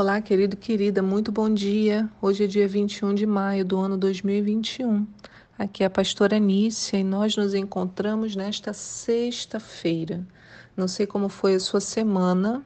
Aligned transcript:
Olá, 0.00 0.20
querido, 0.20 0.56
querida, 0.56 1.02
muito 1.02 1.32
bom 1.32 1.52
dia. 1.52 2.08
Hoje 2.22 2.44
é 2.44 2.46
dia 2.46 2.68
21 2.68 3.16
de 3.16 3.26
maio 3.26 3.64
do 3.64 3.76
ano 3.80 3.96
2021. 3.96 5.04
Aqui 5.58 5.82
é 5.82 5.86
a 5.86 5.90
pastora 5.90 6.38
Nícia 6.38 6.98
e 6.98 7.02
nós 7.02 7.36
nos 7.36 7.52
encontramos 7.52 8.36
nesta 8.36 8.72
sexta-feira. 8.72 10.24
Não 10.76 10.86
sei 10.86 11.04
como 11.04 11.28
foi 11.28 11.56
a 11.56 11.58
sua 11.58 11.80
semana, 11.80 12.64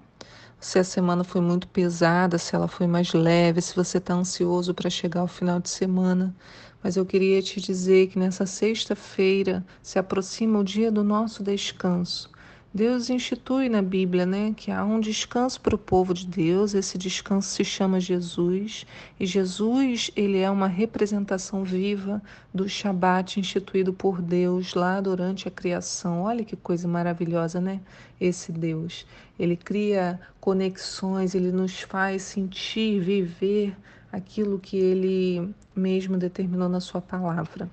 se 0.61 0.79
a 0.79 0.85
semana 0.85 1.25
foi 1.25 1.41
muito 1.41 1.67
pesada, 1.69 2.37
se 2.37 2.55
ela 2.55 2.69
foi 2.69 2.87
mais 2.87 3.15
leve, 3.15 3.63
se 3.63 3.75
você 3.75 3.97
está 3.97 4.13
ansioso 4.13 4.75
para 4.75 4.91
chegar 4.91 5.21
ao 5.21 5.27
final 5.27 5.59
de 5.59 5.71
semana. 5.71 6.37
Mas 6.83 6.99
eu 6.99 7.07
queria 7.07 7.41
te 7.41 7.63
dizer 7.63 8.09
que 8.09 8.19
nessa 8.19 8.45
sexta-feira 8.45 9.65
se 9.83 9.99
aproxima 9.99 10.59
o 10.59 10.65
dia 10.65 10.93
do 10.93 11.03
nosso 11.03 11.43
descanso. 11.43 12.31
Deus 12.75 13.11
institui 13.11 13.69
na 13.69 13.83
Bíblia, 13.83 14.25
né, 14.25 14.55
que 14.57 14.71
há 14.71 14.83
um 14.83 14.99
descanso 14.99 15.61
para 15.61 15.75
o 15.75 15.79
povo 15.79 16.15
de 16.15 16.27
Deus. 16.27 16.73
Esse 16.73 16.97
descanso 16.97 17.51
se 17.51 17.63
chama 17.63 18.01
Jesus, 18.01 18.87
e 19.21 19.27
Jesus, 19.27 20.11
ele 20.17 20.39
é 20.39 20.51
uma 20.51 20.69
representação 20.69 21.65
viva 21.65 22.23
do 22.53 22.67
Shabat 22.67 23.39
instituído 23.39 23.93
por 23.93 24.23
Deus 24.23 24.73
lá 24.73 25.03
durante 25.03 25.47
a 25.47 25.51
criação. 25.51 26.23
Olha 26.23 26.47
que 26.47 26.57
coisa 26.57 26.89
maravilhosa, 26.89 27.61
né? 27.61 27.79
Esse 28.19 28.51
Deus. 28.51 29.07
Ele 29.39 29.55
cria 29.55 30.19
conexões, 30.41 31.35
ele 31.35 31.53
nos 31.53 31.83
faz 31.83 32.23
sentir, 32.23 33.01
viver 33.01 33.77
aquilo 34.11 34.59
que 34.59 34.79
ele 34.79 35.55
mesmo 35.77 36.17
determinou 36.17 36.71
na 36.71 36.81
sua 36.81 37.03
palavra. 37.03 37.69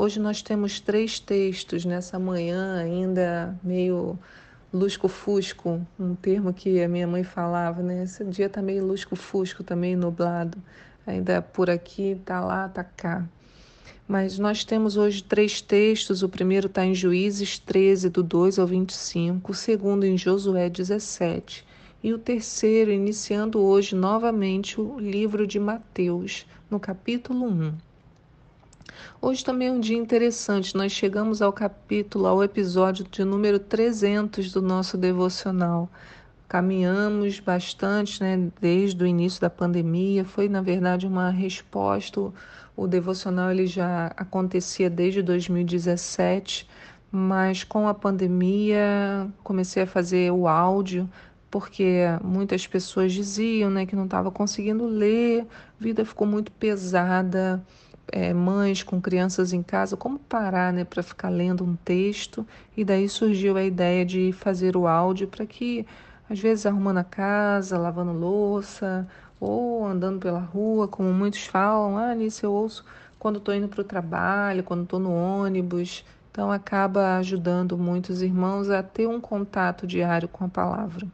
Hoje 0.00 0.20
nós 0.20 0.40
temos 0.42 0.78
três 0.78 1.18
textos 1.18 1.84
nessa 1.84 2.20
manhã, 2.20 2.78
ainda 2.78 3.58
meio 3.64 4.16
lusco-fusco, 4.72 5.84
um 5.98 6.14
termo 6.14 6.54
que 6.54 6.80
a 6.80 6.86
minha 6.88 7.04
mãe 7.04 7.24
falava, 7.24 7.82
né? 7.82 8.04
Esse 8.04 8.24
dia 8.24 8.46
está 8.46 8.62
meio 8.62 8.86
lusco-fusco, 8.86 9.64
meio 9.74 9.98
nublado. 9.98 10.56
Ainda 11.04 11.42
por 11.42 11.68
aqui, 11.68 12.16
tá 12.24 12.38
lá, 12.38 12.68
tá 12.68 12.84
cá. 12.84 13.28
Mas 14.06 14.38
nós 14.38 14.62
temos 14.62 14.96
hoje 14.96 15.20
três 15.20 15.60
textos. 15.60 16.22
O 16.22 16.28
primeiro 16.28 16.68
está 16.68 16.86
em 16.86 16.94
Juízes 16.94 17.58
13, 17.58 18.08
do 18.08 18.22
2 18.22 18.60
ao 18.60 18.68
25. 18.68 19.50
O 19.50 19.54
segundo 19.54 20.06
em 20.06 20.16
Josué 20.16 20.70
17. 20.70 21.66
E 22.04 22.12
o 22.12 22.18
terceiro, 22.18 22.92
iniciando 22.92 23.58
hoje 23.58 23.96
novamente 23.96 24.80
o 24.80 24.96
livro 25.00 25.44
de 25.44 25.58
Mateus, 25.58 26.46
no 26.70 26.78
capítulo 26.78 27.46
1. 27.48 27.87
Hoje 29.20 29.44
também 29.44 29.68
é 29.68 29.72
um 29.72 29.80
dia 29.80 29.96
interessante. 29.96 30.76
Nós 30.76 30.92
chegamos 30.92 31.42
ao 31.42 31.52
capítulo, 31.52 32.26
ao 32.26 32.42
episódio 32.42 33.04
de 33.10 33.24
número 33.24 33.58
300 33.58 34.52
do 34.52 34.62
nosso 34.62 34.96
devocional. 34.96 35.88
Caminhamos 36.48 37.40
bastante, 37.40 38.22
né, 38.22 38.50
desde 38.60 39.02
o 39.02 39.06
início 39.06 39.40
da 39.40 39.50
pandemia. 39.50 40.24
Foi, 40.24 40.48
na 40.48 40.62
verdade, 40.62 41.06
uma 41.06 41.30
resposta. 41.30 42.32
O 42.76 42.86
devocional 42.86 43.50
ele 43.50 43.66
já 43.66 44.06
acontecia 44.16 44.88
desde 44.88 45.22
2017, 45.22 46.68
mas 47.10 47.64
com 47.64 47.88
a 47.88 47.94
pandemia 47.94 49.28
comecei 49.42 49.82
a 49.82 49.86
fazer 49.86 50.30
o 50.32 50.46
áudio 50.46 51.08
porque 51.50 52.04
muitas 52.22 52.66
pessoas 52.66 53.12
diziam 53.12 53.70
né, 53.70 53.86
que 53.86 53.96
não 53.96 54.04
estava 54.04 54.30
conseguindo 54.30 54.86
ler, 54.86 55.46
a 55.80 55.82
vida 55.82 56.04
ficou 56.04 56.26
muito 56.26 56.52
pesada 56.52 57.64
é, 58.12 58.32
mães 58.32 58.82
com 58.82 59.00
crianças 59.00 59.52
em 59.52 59.62
casa, 59.62 59.96
como 59.96 60.18
parar 60.18 60.72
né, 60.72 60.84
para 60.84 61.02
ficar 61.02 61.28
lendo 61.28 61.64
um 61.64 61.76
texto. 61.76 62.46
E 62.76 62.84
daí 62.84 63.08
surgiu 63.08 63.56
a 63.56 63.64
ideia 63.64 64.04
de 64.04 64.32
fazer 64.32 64.76
o 64.76 64.86
áudio 64.86 65.28
para 65.28 65.46
que, 65.46 65.86
às 66.28 66.38
vezes, 66.38 66.66
arrumando 66.66 66.98
a 66.98 67.04
casa, 67.04 67.78
lavando 67.78 68.12
louça 68.12 69.06
ou 69.40 69.86
andando 69.86 70.20
pela 70.20 70.40
rua, 70.40 70.88
como 70.88 71.12
muitos 71.12 71.46
falam, 71.46 71.96
ah, 71.96 72.14
nisso 72.14 72.44
eu 72.44 72.52
ouço 72.52 72.84
quando 73.18 73.38
estou 73.38 73.54
indo 73.54 73.68
para 73.68 73.80
o 73.80 73.84
trabalho, 73.84 74.62
quando 74.62 74.84
estou 74.84 74.98
no 74.98 75.12
ônibus. 75.12 76.04
Então, 76.30 76.52
acaba 76.52 77.16
ajudando 77.18 77.76
muitos 77.76 78.22
irmãos 78.22 78.70
a 78.70 78.82
ter 78.82 79.08
um 79.08 79.20
contato 79.20 79.86
diário 79.86 80.28
com 80.28 80.44
a 80.44 80.48
palavra. 80.48 81.06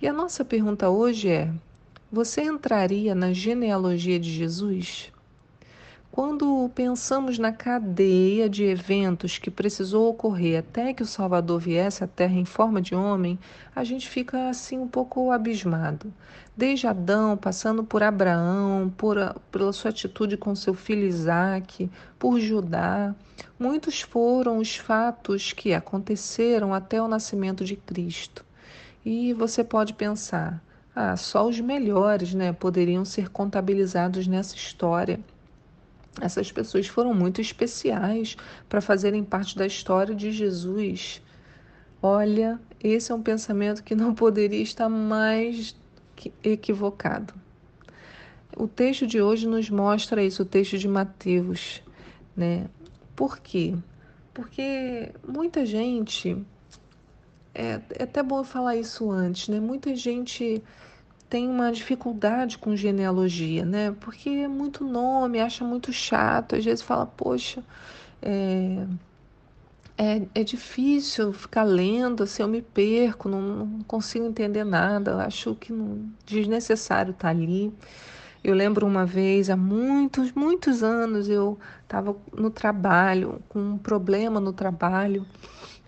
E 0.00 0.06
a 0.06 0.12
nossa 0.12 0.44
pergunta 0.44 0.88
hoje 0.88 1.28
é: 1.28 1.52
você 2.10 2.42
entraria 2.42 3.14
na 3.14 3.32
genealogia 3.32 4.18
de 4.18 4.30
Jesus? 4.30 5.12
Quando 6.18 6.68
pensamos 6.74 7.38
na 7.38 7.52
cadeia 7.52 8.48
de 8.48 8.64
eventos 8.64 9.38
que 9.38 9.52
precisou 9.52 10.10
ocorrer 10.10 10.58
até 10.58 10.92
que 10.92 11.04
o 11.04 11.06
Salvador 11.06 11.60
viesse 11.60 12.02
à 12.02 12.08
Terra 12.08 12.34
em 12.34 12.44
forma 12.44 12.82
de 12.82 12.92
homem, 12.92 13.38
a 13.72 13.84
gente 13.84 14.08
fica 14.08 14.48
assim 14.48 14.76
um 14.80 14.88
pouco 14.88 15.30
abismado. 15.30 16.12
Desde 16.56 16.88
Adão, 16.88 17.36
passando 17.36 17.84
por 17.84 18.02
Abraão, 18.02 18.92
por, 18.96 19.16
pela 19.52 19.72
sua 19.72 19.90
atitude 19.92 20.36
com 20.36 20.56
seu 20.56 20.74
filho 20.74 21.06
Isaque, 21.06 21.88
por 22.18 22.40
Judá, 22.40 23.14
muitos 23.56 24.00
foram 24.00 24.58
os 24.58 24.74
fatos 24.74 25.52
que 25.52 25.72
aconteceram 25.72 26.74
até 26.74 27.00
o 27.00 27.06
nascimento 27.06 27.64
de 27.64 27.76
Cristo. 27.76 28.44
E 29.06 29.32
você 29.34 29.62
pode 29.62 29.94
pensar, 29.94 30.60
ah, 30.96 31.16
só 31.16 31.46
os 31.46 31.60
melhores 31.60 32.34
né, 32.34 32.52
poderiam 32.52 33.04
ser 33.04 33.28
contabilizados 33.28 34.26
nessa 34.26 34.56
história. 34.56 35.20
Essas 36.20 36.50
pessoas 36.50 36.86
foram 36.86 37.14
muito 37.14 37.40
especiais 37.40 38.36
para 38.68 38.80
fazerem 38.80 39.24
parte 39.24 39.56
da 39.56 39.66
história 39.66 40.14
de 40.14 40.32
Jesus. 40.32 41.22
Olha, 42.02 42.60
esse 42.82 43.10
é 43.10 43.14
um 43.14 43.22
pensamento 43.22 43.82
que 43.82 43.94
não 43.94 44.14
poderia 44.14 44.62
estar 44.62 44.88
mais 44.88 45.74
equivocado. 46.42 47.34
O 48.56 48.66
texto 48.66 49.06
de 49.06 49.20
hoje 49.20 49.46
nos 49.46 49.70
mostra 49.70 50.22
isso, 50.22 50.42
o 50.42 50.46
texto 50.46 50.76
de 50.78 50.88
Mateus, 50.88 51.82
né? 52.36 52.66
Por 53.14 53.38
quê? 53.38 53.74
Porque 54.34 55.12
muita 55.26 55.64
gente 55.64 56.36
é, 57.54 57.80
é 57.90 58.02
até 58.04 58.22
bom 58.22 58.42
falar 58.44 58.76
isso 58.76 59.10
antes, 59.10 59.48
né? 59.48 59.58
Muita 59.60 59.94
gente 59.94 60.62
tem 61.28 61.48
uma 61.48 61.70
dificuldade 61.70 62.58
com 62.58 62.74
genealogia, 62.74 63.64
né? 63.64 63.94
Porque 64.00 64.30
é 64.30 64.48
muito 64.48 64.84
nome, 64.84 65.40
acha 65.40 65.64
muito 65.64 65.92
chato, 65.92 66.56
às 66.56 66.64
vezes 66.64 66.82
fala, 66.82 67.06
poxa, 67.06 67.62
é, 68.22 68.86
é, 69.96 70.22
é 70.34 70.44
difícil 70.44 71.32
ficar 71.32 71.64
lendo, 71.64 72.22
assim, 72.22 72.42
eu 72.42 72.48
me 72.48 72.62
perco, 72.62 73.28
não, 73.28 73.40
não 73.42 73.82
consigo 73.84 74.24
entender 74.24 74.64
nada, 74.64 75.24
acho 75.24 75.54
que 75.54 75.72
não, 75.72 76.08
desnecessário 76.24 77.10
estar 77.10 77.28
tá 77.28 77.30
ali. 77.30 77.72
Eu 78.42 78.54
lembro 78.54 78.86
uma 78.86 79.04
vez, 79.04 79.50
há 79.50 79.56
muitos, 79.56 80.32
muitos 80.32 80.82
anos, 80.82 81.28
eu 81.28 81.58
estava 81.82 82.16
no 82.32 82.50
trabalho, 82.50 83.42
com 83.48 83.58
um 83.60 83.78
problema 83.78 84.40
no 84.40 84.52
trabalho, 84.52 85.26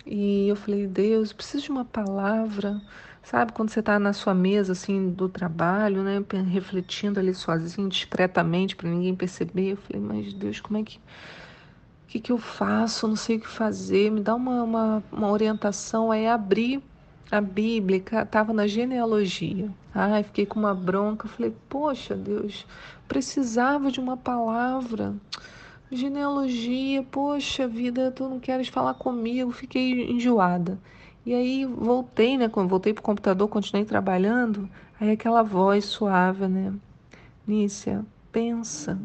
e 0.04 0.48
eu 0.48 0.56
falei, 0.56 0.86
Deus, 0.86 1.32
preciso 1.32 1.64
de 1.64 1.70
uma 1.70 1.84
palavra 1.84 2.82
Sabe, 3.22 3.52
quando 3.52 3.70
você 3.70 3.80
está 3.80 3.98
na 3.98 4.12
sua 4.12 4.34
mesa, 4.34 4.72
assim, 4.72 5.10
do 5.10 5.28
trabalho, 5.28 6.02
né, 6.02 6.22
refletindo 6.50 7.20
ali 7.20 7.34
sozinho, 7.34 7.88
discretamente, 7.88 8.74
para 8.74 8.88
ninguém 8.88 9.14
perceber, 9.14 9.72
eu 9.72 9.76
falei, 9.76 10.02
mas 10.02 10.32
Deus, 10.32 10.60
como 10.60 10.78
é 10.78 10.82
que. 10.82 10.98
O 10.98 12.12
que, 12.12 12.18
que 12.18 12.32
eu 12.32 12.38
faço? 12.38 13.06
Não 13.06 13.14
sei 13.14 13.36
o 13.36 13.40
que 13.40 13.46
fazer. 13.46 14.10
Me 14.10 14.20
dá 14.20 14.34
uma, 14.34 14.64
uma, 14.64 15.04
uma 15.12 15.30
orientação. 15.30 16.10
Aí 16.10 16.26
abri 16.26 16.82
a 17.30 17.40
Bíblia, 17.40 18.02
estava 18.24 18.52
na 18.52 18.66
genealogia. 18.66 19.70
Ai, 19.94 20.24
fiquei 20.24 20.44
com 20.44 20.58
uma 20.58 20.74
bronca. 20.74 21.28
Falei, 21.28 21.54
poxa, 21.68 22.16
Deus, 22.16 22.66
precisava 23.06 23.92
de 23.92 24.00
uma 24.00 24.16
palavra. 24.16 25.14
Genealogia, 25.92 27.04
poxa 27.04 27.68
vida, 27.68 28.10
tu 28.10 28.28
não 28.28 28.40
queres 28.40 28.66
falar 28.66 28.94
comigo. 28.94 29.52
Fiquei 29.52 30.10
enjoada. 30.10 30.80
E 31.24 31.34
aí 31.34 31.64
voltei, 31.66 32.38
né? 32.38 32.48
Voltei 32.48 32.92
pro 32.92 33.02
computador, 33.02 33.48
continuei 33.48 33.84
trabalhando. 33.84 34.68
Aí 34.98 35.10
aquela 35.10 35.42
voz 35.42 35.84
suave, 35.84 36.48
né? 36.48 36.72
Nícia, 37.46 38.04
pensa. 38.32 38.98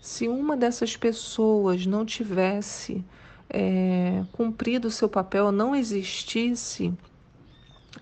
Se 0.00 0.28
uma 0.28 0.56
dessas 0.56 0.96
pessoas 0.96 1.84
não 1.84 2.04
tivesse 2.04 3.04
é, 3.50 4.24
cumprido 4.32 4.88
o 4.88 4.90
seu 4.90 5.08
papel, 5.08 5.50
não 5.50 5.74
existisse, 5.74 6.92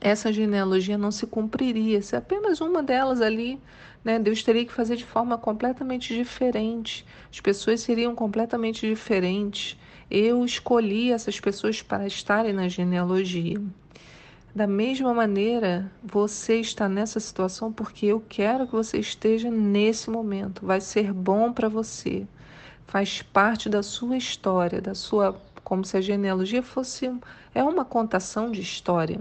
essa 0.01 0.33
genealogia 0.33 0.99
não 0.99 1.11
se 1.11 1.27
cumpriria. 1.27 2.03
Se 2.03 2.17
apenas 2.17 2.61
uma 2.61 2.83
delas 2.83 3.21
ali, 3.21 3.61
né, 4.05 4.19
Deus 4.19 4.43
teria 4.43 4.65
que 4.65 4.73
fazer 4.73 4.97
de 4.97 5.05
forma 5.05 5.39
completamente 5.39 6.15
diferente. 6.15 7.05
As 7.31 7.41
pessoas 7.41 7.81
seriam 7.81 8.15
completamente 8.15 8.87
diferentes. 8.87 9.77
Eu 10.11 10.45
escolhi 10.45 11.11
essas 11.11 11.41
pessoas 11.41 11.83
para 11.83 12.07
estarem 12.07 12.53
na 12.53 12.69
genealogia. 12.69 13.61
Da 14.55 14.67
mesma 14.67 15.13
maneira, 15.13 15.91
você 16.03 16.61
está 16.61 16.89
nessa 16.89 17.21
situação 17.21 17.73
porque 17.73 18.07
eu 18.07 18.23
quero 18.29 18.67
que 18.67 18.73
você 18.73 18.99
esteja 18.99 19.51
nesse 19.51 20.09
momento. 20.09 20.65
Vai 20.65 20.81
ser 20.81 21.13
bom 21.13 21.53
para 21.53 21.69
você. 21.69 22.27
Faz 22.87 23.21
parte 23.21 23.69
da 23.69 23.83
sua 23.83 24.17
história, 24.17 24.81
da 24.81 24.95
sua, 24.95 25.39
como 25.65 25.85
se 25.85 25.97
a 25.97 26.01
genealogia 26.01 26.63
fosse 26.63 27.13
é 27.55 27.63
uma 27.65 27.85
contação 27.85 28.51
de 28.51 28.61
história. 28.61 29.21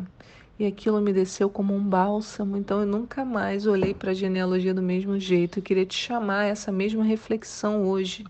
e 0.58 0.66
aquilo 0.66 1.02
me 1.02 1.12
desceu 1.12 1.50
como 1.50 1.74
um 1.76 1.84
bálsamo. 1.84 2.58
Então 2.58 2.80
eu 2.80 2.88
nunca 2.88 3.26
mais 3.26 3.66
olhei 3.68 3.94
para 3.94 4.12
a 4.12 4.14
genealogia 4.14 4.74
do 4.74 4.82
mesmo 4.82 5.20
jeito. 5.20 5.60
Eu 5.60 5.64
queria 5.64 5.86
te 5.86 5.96
chamar 5.98 6.42
a 6.42 6.46
essa 6.46 6.72
mesma 6.72 7.04
reflexão 7.04 7.84
hoje. 7.88 8.24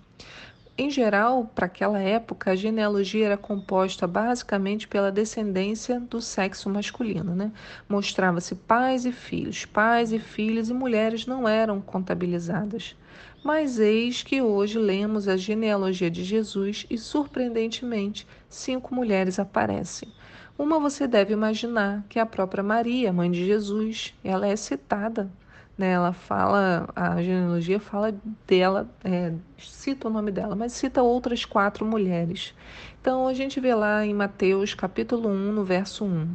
Em 0.77 0.89
geral, 0.89 1.49
para 1.55 1.67
aquela 1.67 2.01
época, 2.01 2.51
a 2.51 2.55
genealogia 2.55 3.27
era 3.27 3.37
composta 3.37 4.05
basicamente 4.05 4.89
pela 4.89 5.09
descendência 5.09 6.01
do 6.01 6.19
sexo 6.19 6.69
masculino. 6.69 7.33
Né? 7.33 7.49
Mostrava-se 7.87 8.55
pais 8.55 9.05
e 9.05 9.11
filhos, 9.13 9.63
pais 9.63 10.11
e 10.11 10.19
filhos, 10.19 10.69
e 10.69 10.73
mulheres 10.73 11.25
não 11.25 11.47
eram 11.47 11.79
contabilizadas. 11.79 12.93
Mas 13.41 13.79
eis 13.79 14.21
que 14.21 14.41
hoje 14.41 14.77
lemos 14.77 15.29
a 15.29 15.37
genealogia 15.37 16.11
de 16.11 16.25
Jesus 16.25 16.85
e, 16.89 16.97
surpreendentemente, 16.97 18.27
cinco 18.49 18.93
mulheres 18.93 19.39
aparecem. 19.39 20.11
Uma 20.57 20.77
você 20.77 21.07
deve 21.07 21.31
imaginar 21.31 22.03
que 22.09 22.19
é 22.19 22.21
a 22.21 22.25
própria 22.25 22.63
Maria, 22.63 23.13
mãe 23.13 23.31
de 23.31 23.45
Jesus. 23.45 24.13
Ela 24.21 24.47
é 24.47 24.57
citada 24.57 25.31
né? 25.77 25.91
Ela 25.91 26.13
fala, 26.13 26.87
a 26.95 27.21
genealogia 27.21 27.79
fala 27.79 28.15
dela, 28.47 28.89
é, 29.03 29.33
cita 29.57 30.07
o 30.07 30.11
nome 30.11 30.31
dela, 30.31 30.55
mas 30.55 30.73
cita 30.73 31.03
outras 31.03 31.45
quatro 31.45 31.85
mulheres. 31.85 32.53
Então 33.01 33.27
a 33.27 33.33
gente 33.33 33.59
vê 33.59 33.73
lá 33.75 34.05
em 34.05 34.13
Mateus 34.13 34.73
capítulo 34.73 35.29
1, 35.29 35.51
no 35.51 35.63
verso 35.63 36.05
1. 36.05 36.27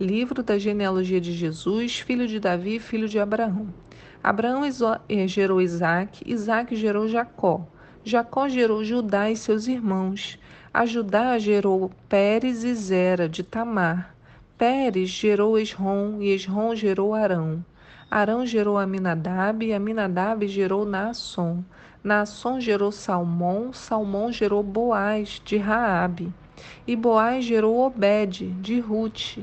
Livro 0.00 0.42
da 0.42 0.58
genealogia 0.58 1.20
de 1.20 1.32
Jesus, 1.32 2.00
filho 2.00 2.26
de 2.26 2.40
Davi, 2.40 2.78
filho 2.78 3.08
de 3.08 3.18
Abraão. 3.18 3.68
Abraão 4.22 4.62
é, 5.08 5.26
gerou 5.26 5.60
Isaac, 5.60 6.22
Isaac 6.26 6.74
gerou 6.76 7.08
Jacó. 7.08 7.66
Jacó 8.04 8.48
gerou 8.48 8.82
Judá 8.82 9.30
e 9.30 9.36
seus 9.36 9.66
irmãos. 9.66 10.38
A 10.72 10.86
Judá 10.86 11.38
gerou 11.38 11.90
Pérez 12.08 12.64
e 12.64 12.74
Zera 12.74 13.28
de 13.28 13.42
Tamar. 13.42 14.14
Pérez 14.56 15.08
gerou 15.10 15.58
Esrom 15.58 16.20
e 16.20 16.34
Esrom 16.34 16.74
gerou 16.74 17.14
Arão. 17.14 17.64
Arão 18.10 18.44
gerou 18.44 18.76
Aminadab, 18.76 19.64
e 19.64 19.72
Aminadab 19.72 20.44
gerou 20.48 20.84
Naasson. 20.84 21.62
Naasson 22.02 22.58
gerou 22.58 22.90
Salmão, 22.90 23.72
Salmão 23.72 24.32
gerou 24.32 24.64
Boaz, 24.64 25.40
de 25.44 25.56
Raabe. 25.56 26.32
E 26.88 26.96
Boaz 26.96 27.44
gerou 27.44 27.78
Obed, 27.78 28.48
de 28.60 28.80
Ruth. 28.80 29.38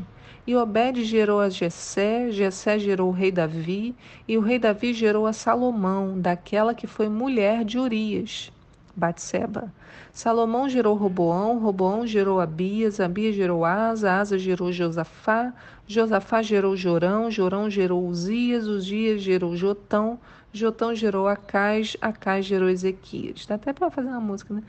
E 0.46 0.54
Obed 0.54 1.02
gerou 1.06 1.40
a 1.40 1.50
Jessé, 1.50 2.30
Jessé 2.30 2.78
gerou 2.78 3.08
o 3.08 3.14
rei 3.14 3.32
Davi, 3.32 3.96
e 4.28 4.38
o 4.38 4.42
rei 4.42 4.60
Davi 4.60 4.94
gerou 4.94 5.26
a 5.26 5.32
Salomão, 5.32 6.20
daquela 6.20 6.74
que 6.74 6.88
foi 6.88 7.08
mulher 7.08 7.64
de 7.64 7.80
Urias. 7.80 8.52
Batseba. 8.94 9.72
Salomão 10.12 10.68
gerou 10.68 10.96
Roboão, 10.96 11.60
Roboão 11.60 12.08
gerou 12.08 12.42
Abias, 12.42 13.00
Abias 13.00 13.36
gerou 13.36 13.64
Asa, 13.64 14.14
Asa 14.14 14.38
gerou 14.38 14.72
Josafá, 14.72 15.54
Josafá 15.88 16.42
gerou 16.42 16.76
Jorão, 16.76 17.32
Jorão 17.32 17.70
gerou 17.70 18.06
Uzias, 18.06 18.68
Uzias 18.68 19.22
gerou 19.22 19.56
Jotão, 19.56 20.20
Jotão 20.52 20.94
gerou 20.94 21.30
Acais, 21.30 21.96
Acais 22.02 22.46
gerou 22.46 22.68
Ezequias. 22.68 23.46
Dá 23.46 23.56
até 23.56 23.72
para 23.72 23.90
fazer 23.90 24.10
uma 24.10 24.20
música, 24.20 24.54
né? 24.54 24.62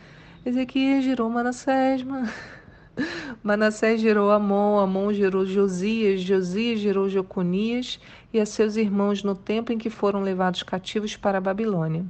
Ezequias 0.47 1.03
gerou 1.03 1.29
Manassés. 1.29 2.05
Manassés 3.43 4.01
gerou 4.01 4.31
Amon, 4.31 4.79
Amon 4.79 5.13
gerou 5.13 5.45
Josias, 5.45 6.21
Josias 6.21 6.79
gerou 6.79 7.09
Joconias 7.09 7.99
e 8.33 8.39
a 8.39 8.47
seus 8.47 8.77
irmãos 8.77 9.25
no 9.25 9.35
tempo 9.35 9.73
em 9.73 9.79
que 9.79 9.91
foram 9.91 10.23
levados 10.23 10.63
cativos 10.63 11.17
para 11.17 11.39
a 11.39 11.41
Babilônia. 11.41 12.05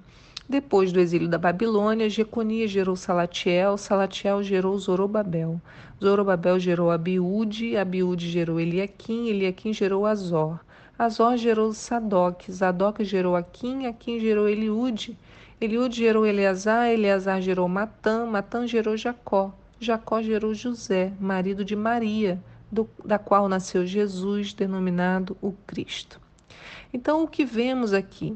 Depois 0.48 0.90
do 0.90 0.98
exílio 0.98 1.28
da 1.28 1.36
Babilônia, 1.36 2.08
Jeconias 2.08 2.70
gerou 2.70 2.96
Salatiel, 2.96 3.76
Salatiel 3.76 4.42
gerou 4.42 4.78
Zorobabel. 4.78 5.60
Zorobabel 6.02 6.58
gerou 6.58 6.90
Abiúde, 6.90 7.76
Abiúde 7.76 8.30
gerou 8.30 8.58
Eliaquim, 8.58 9.28
Eliaquim 9.28 9.74
gerou 9.74 10.06
Azor. 10.06 10.58
Azor 10.98 11.36
gerou 11.36 11.74
Sadoc, 11.74 12.48
Sadoc 12.48 13.02
gerou 13.02 13.36
Aquim, 13.36 13.84
Aquim 13.84 14.18
gerou 14.18 14.48
Eliúde. 14.48 15.18
Eliúde 15.60 15.98
gerou 15.98 16.24
Eleazar, 16.24 16.88
Eleazar 16.88 17.42
gerou 17.42 17.68
Matã, 17.68 18.24
Matã 18.24 18.66
gerou 18.66 18.96
Jacó. 18.96 19.52
Jacó 19.78 20.22
gerou 20.22 20.54
José, 20.54 21.12
marido 21.20 21.62
de 21.62 21.76
Maria, 21.76 22.42
do, 22.72 22.88
da 23.04 23.18
qual 23.18 23.50
nasceu 23.50 23.86
Jesus, 23.86 24.54
denominado 24.54 25.36
o 25.42 25.52
Cristo. 25.66 26.18
Então, 26.90 27.22
o 27.22 27.28
que 27.28 27.44
vemos 27.44 27.92
aqui? 27.92 28.34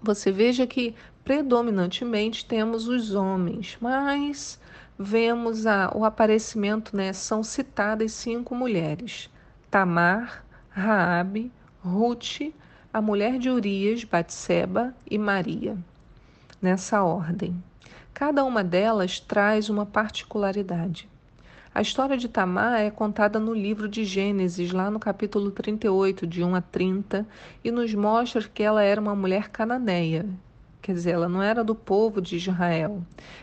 Você 0.00 0.30
veja 0.30 0.66
que 0.66 0.94
predominantemente 1.24 2.44
temos 2.46 2.88
os 2.88 3.14
homens, 3.14 3.76
mas 3.80 4.58
vemos 4.98 5.66
a, 5.66 5.90
o 5.94 6.04
aparecimento, 6.04 6.96
né? 6.96 7.12
São 7.12 7.42
citadas 7.42 8.12
cinco 8.12 8.54
mulheres: 8.54 9.28
Tamar, 9.70 10.44
Raabe, 10.70 11.52
Ruth, 11.84 12.52
a 12.92 13.02
mulher 13.02 13.38
de 13.38 13.50
Urias, 13.50 14.04
Batseba 14.04 14.94
e 15.10 15.18
Maria. 15.18 15.76
Nessa 16.60 17.02
ordem. 17.02 17.62
Cada 18.14 18.44
uma 18.44 18.64
delas 18.64 19.20
traz 19.20 19.68
uma 19.68 19.86
particularidade. 19.86 21.08
A 21.78 21.80
história 21.80 22.16
de 22.16 22.26
Tamar 22.26 22.80
é 22.80 22.90
contada 22.90 23.38
no 23.38 23.54
livro 23.54 23.88
de 23.88 24.04
Gênesis, 24.04 24.72
lá 24.72 24.90
no 24.90 24.98
capítulo 24.98 25.52
38, 25.52 26.26
de 26.26 26.42
1 26.42 26.56
a 26.56 26.60
30, 26.60 27.24
e 27.62 27.70
nos 27.70 27.94
mostra 27.94 28.42
que 28.42 28.64
ela 28.64 28.82
era 28.82 29.00
uma 29.00 29.14
mulher 29.14 29.48
cananeia. 29.48 30.26
Quer 30.82 30.94
dizer, 30.94 31.12
ela 31.12 31.28
não 31.28 31.40
era 31.40 31.62
do 31.62 31.76
povo 31.76 32.20
de 32.20 32.34
Israel. 32.34 33.00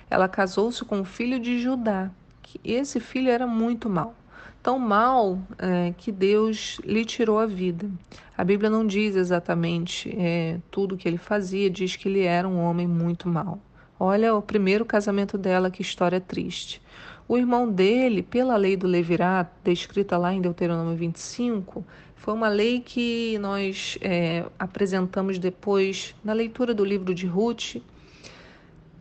Ela 0.10 0.28
casou-se 0.28 0.84
com 0.84 1.00
o 1.00 1.06
filho 1.06 1.40
de 1.40 1.62
Judá, 1.62 2.12
que 2.42 2.60
esse 2.62 3.00
filho 3.00 3.30
era 3.30 3.48
muito 3.48 3.90
mau. 3.90 4.14
Tão 4.62 4.78
mal 4.78 5.40
é, 5.58 5.94
que 5.98 6.12
Deus 6.12 6.78
lhe 6.84 7.06
tirou 7.06 7.40
a 7.40 7.46
vida. 7.46 7.90
A 8.38 8.44
Bíblia 8.44 8.70
não 8.70 8.86
diz 8.86 9.16
exatamente 9.16 10.14
é, 10.20 10.60
tudo 10.70 10.96
o 10.96 10.98
que 10.98 11.08
ele 11.08 11.18
fazia, 11.18 11.70
diz 11.70 11.96
que 11.96 12.10
ele 12.10 12.24
era 12.24 12.46
um 12.46 12.60
homem 12.60 12.86
muito 12.86 13.30
mau. 13.30 13.62
Olha 13.98 14.36
o 14.36 14.42
primeiro 14.42 14.84
casamento 14.84 15.38
dela, 15.38 15.72
que 15.72 15.82
história 15.82 16.20
triste. 16.20 16.82
O 17.27 17.38
irmão 17.38 17.68
dele, 17.68 18.22
pela 18.22 18.56
lei 18.56 18.77
do 18.77 18.86
Levirato, 18.86 19.51
descrita 19.63 20.16
lá 20.16 20.31
em 20.31 20.39
Deuteronômio 20.39 20.95
25, 20.95 21.83
foi 22.16 22.36
uma 22.36 22.48
lei 22.48 22.81
que 22.81 23.39
nós 23.39 23.98
é, 24.00 24.45
apresentamos 24.60 25.39
depois 25.39 26.13
na 26.24 26.33
leitura 26.33 26.72
do 26.72 26.86
livro 26.86 27.15
de 27.15 27.25
Ruth. 27.25 27.77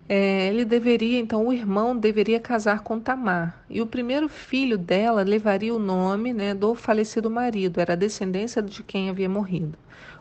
É, 0.09 0.49
ele 0.49 0.65
deveria, 0.65 1.19
então, 1.19 1.47
o 1.47 1.53
irmão 1.53 1.95
deveria 1.95 2.41
casar 2.41 2.83
com 2.83 2.99
Tamar. 2.99 3.63
E 3.69 3.83
o 3.83 3.87
primeiro 3.87 4.27
filho 4.27 4.79
dela 4.79 5.23
levaria 5.23 5.75
o 5.75 5.79
nome 5.79 6.33
né, 6.33 6.55
do 6.55 6.75
falecido 6.75 7.31
marido, 7.31 7.79
era 7.79 7.95
descendência 7.95 8.63
de 8.63 8.83
quem 8.83 9.11
havia 9.11 9.29
morrido. 9.29 9.77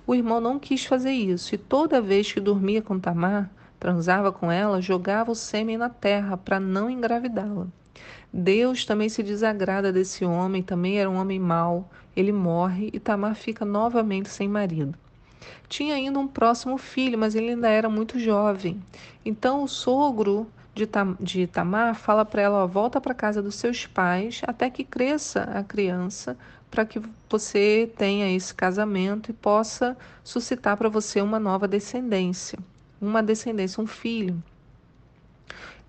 O 0.06 0.14
irmão 0.14 0.42
não 0.42 0.60
quis 0.60 0.84
fazer 0.86 1.12
isso, 1.12 1.56
e 1.56 1.58
toda 1.58 2.02
vez 2.02 2.30
que 2.30 2.42
dormia 2.42 2.82
com 2.82 3.00
Tamar, 3.00 3.50
transava 3.80 4.30
com 4.30 4.52
ela, 4.52 4.82
jogava 4.82 5.32
o 5.32 5.36
sêmen 5.36 5.78
na 5.78 5.88
terra 5.88 6.36
para 6.36 6.60
não 6.60 6.90
engravidá-la. 6.90 7.68
Deus 8.32 8.86
também 8.86 9.10
se 9.10 9.22
desagrada 9.22 9.92
desse 9.92 10.26
homem, 10.26 10.64
também 10.64 11.00
era 11.00 11.10
um 11.10 11.18
homem 11.18 11.40
mau. 11.40 11.90
Ele 12.16 12.32
morre 12.32 12.90
e 12.94 13.00
Tamar 13.00 13.36
fica 13.36 13.64
novamente 13.66 14.30
sem 14.30 14.48
marido. 14.48 14.96
Tinha 15.68 15.96
ainda 15.96 16.20
um 16.20 16.28
próximo 16.28 16.78
filho, 16.78 17.18
mas 17.18 17.36
ele 17.36 17.52
ainda 17.52 17.68
era 17.70 17.90
muito 17.90 18.20
jovem. 18.20 18.82
Então 19.26 19.64
o 19.64 19.68
sogro 19.68 20.48
de, 20.74 20.88
Tam 20.88 21.16
de 21.20 21.48
Tamar 21.48 21.96
fala 21.96 22.26
para 22.26 22.42
ela: 22.42 22.64
ó, 22.64 22.68
volta 22.68 23.00
para 23.00 23.14
casa 23.14 23.42
dos 23.42 23.56
seus 23.56 23.86
pais 23.86 24.42
até 24.46 24.70
que 24.70 24.84
cresça 24.84 25.44
a 25.44 25.64
criança, 25.64 26.38
para 26.70 26.86
que 26.86 27.02
você 27.30 27.92
tenha 27.98 28.36
esse 28.36 28.54
casamento 28.54 29.30
e 29.30 29.34
possa 29.34 29.98
suscitar 30.24 30.78
para 30.78 30.90
você 30.90 31.22
uma 31.22 31.40
nova 31.40 31.68
descendência, 31.68 32.58
uma 33.00 33.22
descendência, 33.22 33.82
um 33.82 33.88
filho. 33.88 34.42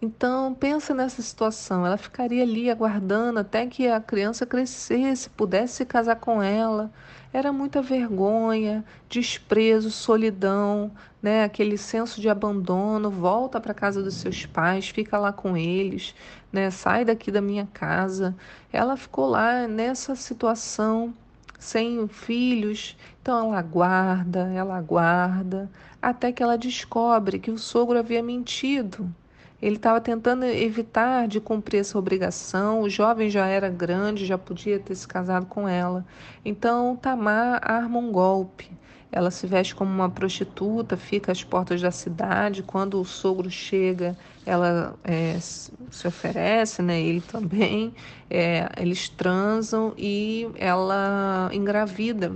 Então, 0.05 0.53
pensa 0.55 0.95
nessa 0.95 1.23
situação. 1.23 1.87
Ela 1.87 1.97
ficaria 1.97 2.43
ali 2.43 2.71
aguardando 2.71 3.39
até 3.39 3.67
que 3.67 3.89
a 3.89 3.99
criança 3.99 4.45
crescesse, 4.45 5.31
pudesse 5.31 5.77
se 5.77 5.87
casar 5.87 6.17
com 6.17 6.43
ela. 6.43 6.93
Era 7.33 7.51
muita 7.53 7.81
vergonha, 7.81 8.85
desprezo, 9.09 9.91
solidão, 9.91 10.93
né? 11.23 11.45
aquele 11.45 11.79
senso 11.79 12.21
de 12.21 12.29
abandono. 12.29 13.11
Volta 13.11 13.59
para 13.59 13.73
casa 13.73 14.03
dos 14.03 14.17
seus 14.17 14.45
pais, 14.45 14.91
fica 14.91 15.19
lá 15.19 15.33
com 15.33 15.57
eles, 15.57 16.15
né? 16.53 16.71
sai 16.71 17.05
daqui 17.05 17.31
da 17.31 17.41
minha 17.41 17.67
casa. 17.73 18.37
Ela 18.71 18.99
ficou 18.99 19.27
lá 19.27 19.67
nessa 19.67 20.15
situação, 20.15 21.15
sem 21.59 22.07
filhos. 22.09 22.95
Então, 23.23 23.49
ela 23.49 23.59
aguarda, 23.59 24.53
ela 24.55 24.77
aguarda, 24.77 25.71
até 26.03 26.31
que 26.31 26.43
ela 26.43 26.59
descobre 26.59 27.39
que 27.39 27.51
o 27.51 27.57
sogro 27.57 27.99
havia 27.99 28.23
mentido 28.23 29.11
ele 29.65 29.77
estava 29.77 29.99
tentando 29.99 30.45
evitar 30.45 31.27
de 31.27 31.41
cumprir 31.41 31.79
essa 31.79 31.99
obrigação. 31.99 32.83
O 32.83 32.91
jovem 32.91 33.31
já 33.31 33.47
era 33.47 33.71
grande, 33.71 34.27
já 34.27 34.37
podia 34.37 34.79
ter 34.79 34.95
se 34.95 35.09
casado 35.09 35.47
com 35.47 35.67
ela. 35.67 36.05
Então 36.45 36.95
Tamar 36.97 37.61
arma 37.63 37.99
um 37.99 38.13
golpe. 38.13 38.71
ela 39.11 39.31
se 39.31 39.47
veste 39.47 39.75
como 39.75 39.91
uma 39.91 40.11
prostituta, 40.11 40.99
fica 40.99 41.33
às 41.33 41.43
portas 41.43 41.81
da 41.81 41.91
cidade. 41.91 42.63
Quando 42.63 43.01
o 43.01 43.07
sogro 43.07 43.51
chega, 43.51 44.15
ela 44.45 44.97
é, 45.03 45.39
se 45.41 46.07
oferece, 46.07 46.83
né? 46.83 47.01
Ele 47.01 47.23
também. 47.23 47.95
É, 48.29 48.69
eles 48.77 49.09
transam 49.09 49.95
e 49.97 50.47
ela 50.57 51.49
engravida. 51.55 52.33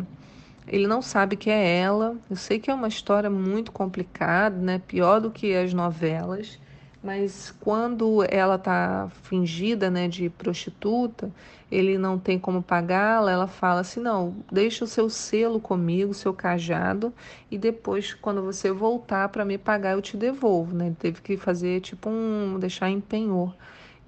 Ele 0.66 0.86
não 0.86 1.02
sabe 1.02 1.36
que 1.36 1.50
é 1.50 1.78
ela. 1.78 2.16
Eu 2.30 2.36
sei 2.36 2.58
que 2.58 2.70
é 2.70 2.74
uma 2.74 2.88
história 2.88 3.28
muito 3.28 3.70
complicada, 3.70 4.56
né? 4.56 4.80
Pior 4.86 5.20
do 5.20 5.30
que 5.30 5.54
as 5.54 5.74
novelas. 5.74 6.58
Mas 7.02 7.54
quando 7.60 8.24
ela 8.28 8.56
está 8.56 9.08
fingida 9.22 9.88
né, 9.88 10.08
de 10.08 10.28
prostituta, 10.30 11.30
ele 11.70 11.96
não 11.96 12.18
tem 12.18 12.38
como 12.38 12.62
pagá-la, 12.62 13.30
ela 13.30 13.46
fala 13.46 13.80
assim: 13.80 14.00
não, 14.00 14.34
deixa 14.50 14.84
o 14.84 14.88
seu 14.88 15.08
selo 15.08 15.60
comigo, 15.60 16.10
o 16.10 16.14
seu 16.14 16.34
cajado, 16.34 17.12
e 17.50 17.56
depois, 17.56 18.14
quando 18.14 18.42
você 18.42 18.72
voltar 18.72 19.28
para 19.28 19.44
me 19.44 19.58
pagar, 19.58 19.92
eu 19.92 20.02
te 20.02 20.16
devolvo. 20.16 20.74
Né? 20.74 20.86
Ele 20.86 20.96
teve 20.98 21.20
que 21.20 21.36
fazer 21.36 21.80
tipo 21.80 22.10
um. 22.10 22.58
deixar 22.58 22.90
em 22.90 23.00
penhor. 23.00 23.54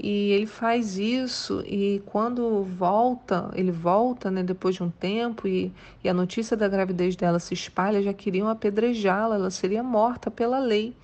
E 0.03 0.31
ele 0.33 0.47
faz 0.47 0.97
isso 0.97 1.63
e 1.67 2.03
quando 2.07 2.63
volta, 2.63 3.51
ele 3.55 3.71
volta, 3.71 4.31
né, 4.31 4.43
depois 4.43 4.75
de 4.75 4.83
um 4.83 4.89
tempo 4.89 5.47
e, 5.47 5.71
e 6.03 6.09
a 6.09 6.15
notícia 6.15 6.57
da 6.57 6.67
gravidez 6.69 7.15
dela 7.17 7.39
se 7.39 7.53
espalha, 7.53 8.03
já 8.03 8.15
queriam 8.15 8.49
apedrejá-la, 8.49 9.35
ela 9.35 9.51
seria 9.51 9.83
morta 9.83 10.31
pela 10.31 10.59
lei. 10.59 10.97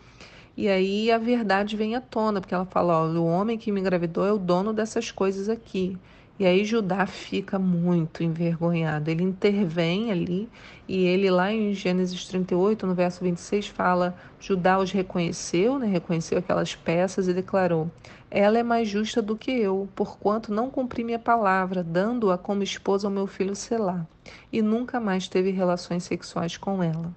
E 0.56 0.68
aí 0.68 1.10
a 1.12 1.18
verdade 1.18 1.76
vem 1.76 1.94
à 1.94 2.00
tona, 2.00 2.40
porque 2.40 2.54
ela 2.54 2.64
fala: 2.64 3.02
ó, 3.02 3.06
o 3.08 3.26
homem 3.26 3.58
que 3.58 3.70
me 3.70 3.80
engravidou 3.80 4.24
é 4.24 4.32
o 4.32 4.38
dono 4.38 4.72
dessas 4.72 5.10
coisas 5.10 5.48
aqui. 5.50 5.98
E 6.38 6.46
aí 6.46 6.64
Judá 6.64 7.06
fica 7.06 7.58
muito 7.58 8.22
envergonhado. 8.22 9.10
Ele 9.10 9.22
intervém 9.22 10.10
ali 10.10 10.48
e 10.86 11.04
ele 11.04 11.30
lá 11.30 11.52
em 11.52 11.72
Gênesis 11.74 12.26
38, 12.26 12.86
no 12.86 12.94
verso 12.94 13.22
26, 13.22 13.68
fala: 13.68 14.16
Judá 14.40 14.78
os 14.78 14.90
reconheceu, 14.92 15.78
né? 15.78 15.86
reconheceu 15.86 16.38
aquelas 16.38 16.74
peças 16.74 17.28
e 17.28 17.34
declarou: 17.34 17.90
Ela 18.30 18.58
é 18.58 18.62
mais 18.62 18.88
justa 18.88 19.20
do 19.20 19.36
que 19.36 19.50
eu, 19.50 19.88
porquanto 19.94 20.52
não 20.52 20.70
cumpri 20.70 21.04
minha 21.04 21.18
palavra, 21.18 21.82
dando-a 21.82 22.38
como 22.38 22.62
esposa 22.62 23.06
ao 23.06 23.12
meu 23.12 23.26
filho 23.26 23.54
Selá, 23.54 24.06
e 24.50 24.62
nunca 24.62 24.98
mais 25.00 25.28
teve 25.28 25.50
relações 25.50 26.04
sexuais 26.04 26.56
com 26.56 26.82
ela. 26.82 27.12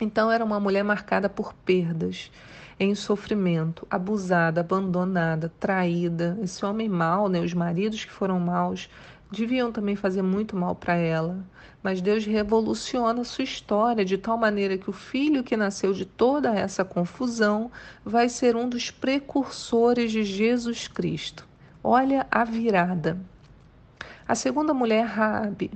Então 0.00 0.30
era 0.30 0.44
uma 0.44 0.58
mulher 0.58 0.82
marcada 0.82 1.28
por 1.28 1.54
perdas, 1.54 2.30
em 2.80 2.94
sofrimento, 2.94 3.86
abusada, 3.88 4.60
abandonada, 4.60 5.52
traída. 5.60 6.36
Esse 6.42 6.64
homem 6.64 6.88
mau, 6.88 7.28
né, 7.28 7.40
os 7.40 7.54
maridos 7.54 8.04
que 8.04 8.10
foram 8.10 8.40
maus, 8.40 8.90
deviam 9.30 9.70
também 9.70 9.94
fazer 9.94 10.22
muito 10.22 10.56
mal 10.56 10.74
para 10.74 10.94
ela. 10.94 11.38
Mas 11.82 12.00
Deus 12.00 12.24
revoluciona 12.24 13.22
sua 13.24 13.44
história 13.44 14.04
de 14.04 14.18
tal 14.18 14.36
maneira 14.36 14.76
que 14.76 14.90
o 14.90 14.92
filho 14.92 15.44
que 15.44 15.56
nasceu 15.56 15.92
de 15.92 16.04
toda 16.04 16.54
essa 16.54 16.84
confusão 16.84 17.70
vai 18.04 18.28
ser 18.28 18.56
um 18.56 18.68
dos 18.68 18.90
precursores 18.90 20.10
de 20.10 20.24
Jesus 20.24 20.88
Cristo. 20.88 21.46
Olha 21.82 22.26
a 22.30 22.42
virada. 22.42 23.18
A 24.26 24.34
segunda 24.34 24.72
mulher, 24.72 25.04
Raabe. 25.04 25.70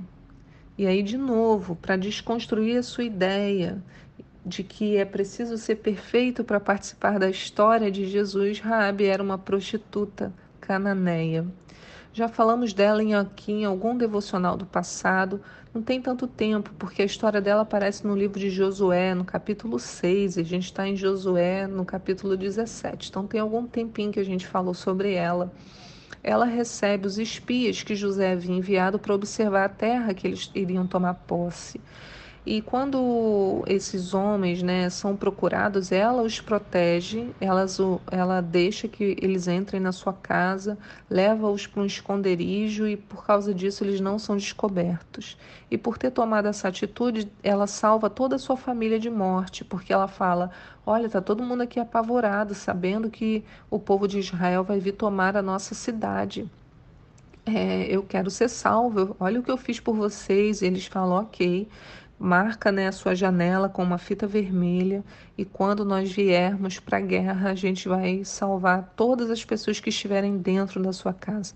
E 0.77 0.87
aí 0.87 1.03
de 1.03 1.17
novo, 1.17 1.75
para 1.75 1.95
desconstruir 1.95 2.77
a 2.77 2.83
sua 2.83 3.03
ideia 3.03 3.81
de 4.45 4.63
que 4.63 4.97
é 4.97 5.05
preciso 5.05 5.57
ser 5.57 5.75
perfeito 5.75 6.43
para 6.43 6.59
participar 6.59 7.19
da 7.19 7.29
história 7.29 7.91
de 7.91 8.05
Jesus, 8.05 8.59
Raabe 8.59 9.05
era 9.05 9.21
uma 9.21 9.37
prostituta 9.37 10.33
cananeia. 10.59 11.45
Já 12.11 12.27
falamos 12.27 12.73
dela 12.73 13.03
em, 13.03 13.13
aqui 13.13 13.51
em 13.51 13.65
algum 13.65 13.95
devocional 13.95 14.57
do 14.57 14.65
passado, 14.65 15.41
não 15.73 15.83
tem 15.83 16.01
tanto 16.01 16.25
tempo, 16.25 16.71
porque 16.79 17.03
a 17.03 17.05
história 17.05 17.39
dela 17.39 17.61
aparece 17.61 18.05
no 18.05 18.15
livro 18.15 18.39
de 18.39 18.49
Josué, 18.49 19.13
no 19.13 19.23
capítulo 19.23 19.77
6, 19.77 20.37
e 20.37 20.39
a 20.41 20.43
gente 20.43 20.65
está 20.65 20.87
em 20.87 20.95
Josué 20.95 21.67
no 21.67 21.85
capítulo 21.85 22.35
17. 22.35 23.09
Então 23.09 23.27
tem 23.27 23.39
algum 23.39 23.67
tempinho 23.67 24.11
que 24.11 24.19
a 24.19 24.25
gente 24.25 24.47
falou 24.47 24.73
sobre 24.73 25.13
ela. 25.13 25.53
Ela 26.23 26.45
recebe 26.45 27.05
os 27.05 27.19
espias 27.19 27.83
que 27.83 27.95
José 27.95 28.33
havia 28.33 28.55
enviado 28.55 28.97
para 28.97 29.13
observar 29.13 29.65
a 29.65 29.69
terra 29.69 30.13
que 30.13 30.27
eles 30.27 30.49
iriam 30.55 30.87
tomar 30.87 31.13
posse. 31.13 31.79
E 32.45 32.61
quando 32.61 33.63
esses 33.67 34.13
homens 34.13 34.63
né, 34.63 34.89
são 34.89 35.15
procurados, 35.15 35.91
ela 35.91 36.23
os 36.23 36.39
protege, 36.39 37.29
ela 37.39 38.41
deixa 38.41 38.87
que 38.87 39.17
eles 39.21 39.47
entrem 39.47 39.81
na 39.81 39.91
sua 39.91 40.13
casa, 40.13 40.77
leva-os 41.09 41.67
para 41.67 41.81
um 41.81 41.85
esconderijo 41.85 42.87
e 42.87 42.95
por 42.95 43.25
causa 43.25 43.53
disso 43.53 43.83
eles 43.83 43.99
não 43.99 44.17
são 44.17 44.37
descobertos. 44.37 45.37
E 45.69 45.77
por 45.77 45.97
ter 45.97 46.11
tomado 46.11 46.47
essa 46.47 46.69
atitude, 46.69 47.29
ela 47.43 47.67
salva 47.67 48.09
toda 48.09 48.37
a 48.37 48.39
sua 48.39 48.55
família 48.55 48.99
de 48.99 49.09
morte, 49.09 49.65
porque 49.65 49.91
ela 49.91 50.07
fala: 50.07 50.49
Olha, 50.85 51.07
está 51.07 51.21
todo 51.21 51.43
mundo 51.43 51.61
aqui 51.61 51.79
apavorado, 51.79 52.55
sabendo 52.55 53.09
que 53.09 53.43
o 53.69 53.77
povo 53.77 54.07
de 54.07 54.17
Israel 54.17 54.63
vai 54.63 54.79
vir 54.79 54.93
tomar 54.93 55.35
a 55.35 55.41
nossa 55.41 55.75
cidade. 55.75 56.49
É, 57.45 57.85
eu 57.85 58.03
quero 58.03 58.29
ser 58.29 58.47
salvo, 58.47 59.15
olha 59.19 59.39
o 59.39 59.43
que 59.43 59.51
eu 59.51 59.57
fiz 59.57 59.79
por 59.79 59.95
vocês. 59.95 60.61
E 60.61 60.65
eles 60.65 60.85
falam: 60.87 61.21
Ok 61.21 61.67
marca 62.19 62.69
né, 62.69 62.87
a 62.87 62.91
sua 62.91 63.15
janela 63.15 63.69
com 63.69 63.81
uma 63.81 63.97
fita 63.97 64.27
vermelha 64.27 65.05
e 65.37 65.45
quando 65.45 65.85
nós 65.85 66.11
viermos 66.11 66.77
para 66.77 66.97
a 66.97 67.01
guerra, 67.01 67.49
a 67.49 67.55
gente 67.55 67.87
vai 67.87 68.25
salvar 68.25 68.93
todas 68.97 69.31
as 69.31 69.45
pessoas 69.45 69.79
que 69.79 69.87
estiverem 69.87 70.37
dentro 70.37 70.83
da 70.83 70.91
sua 70.91 71.13
casa. 71.13 71.55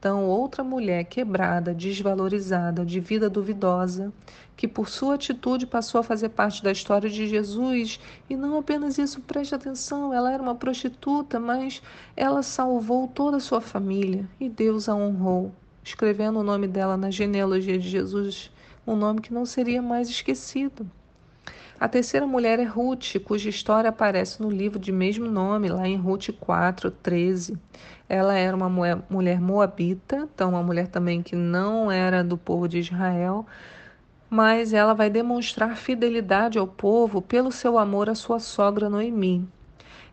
Então, 0.00 0.24
outra 0.24 0.64
mulher 0.64 1.04
quebrada, 1.04 1.72
desvalorizada, 1.72 2.84
de 2.84 2.98
vida 2.98 3.30
duvidosa, 3.30 4.12
que 4.56 4.66
por 4.66 4.88
sua 4.88 5.14
atitude 5.14 5.66
passou 5.66 6.00
a 6.00 6.02
fazer 6.02 6.30
parte 6.30 6.62
da 6.62 6.72
história 6.72 7.08
de 7.08 7.28
Jesus, 7.28 8.00
e 8.28 8.34
não 8.34 8.58
apenas 8.58 8.98
isso, 8.98 9.20
preste 9.20 9.54
atenção, 9.54 10.12
ela 10.12 10.32
era 10.32 10.42
uma 10.42 10.54
prostituta, 10.54 11.38
mas 11.38 11.82
ela 12.16 12.42
salvou 12.42 13.06
toda 13.08 13.36
a 13.36 13.40
sua 13.40 13.60
família 13.60 14.28
e 14.40 14.48
Deus 14.48 14.88
a 14.88 14.94
honrou, 14.94 15.52
escrevendo 15.84 16.40
o 16.40 16.44
nome 16.44 16.66
dela 16.66 16.96
na 16.96 17.10
genealogia 17.10 17.78
de 17.78 17.88
Jesus 17.88 18.50
um 18.86 18.96
nome 18.96 19.20
que 19.20 19.32
não 19.32 19.44
seria 19.46 19.80
mais 19.82 20.08
esquecido. 20.08 20.90
A 21.80 21.88
terceira 21.88 22.26
mulher 22.26 22.58
é 22.58 22.64
Ruth, 22.64 23.16
cuja 23.24 23.48
história 23.48 23.88
aparece 23.88 24.42
no 24.42 24.50
livro 24.50 24.78
de 24.78 24.92
mesmo 24.92 25.24
nome, 25.24 25.70
lá 25.70 25.88
em 25.88 25.96
Ruth 25.96 26.28
4, 26.38 26.90
13. 26.90 27.56
Ela 28.06 28.34
era 28.34 28.54
uma 28.54 28.68
mulher 29.08 29.40
moabita, 29.40 30.28
então 30.34 30.50
uma 30.50 30.62
mulher 30.62 30.88
também 30.88 31.22
que 31.22 31.34
não 31.34 31.90
era 31.90 32.22
do 32.22 32.36
povo 32.36 32.68
de 32.68 32.78
Israel, 32.80 33.46
mas 34.28 34.72
ela 34.74 34.92
vai 34.92 35.08
demonstrar 35.08 35.76
fidelidade 35.76 36.58
ao 36.58 36.66
povo 36.66 37.22
pelo 37.22 37.50
seu 37.50 37.78
amor 37.78 38.10
à 38.10 38.14
sua 38.14 38.38
sogra 38.38 38.90
Noemi. 38.90 39.48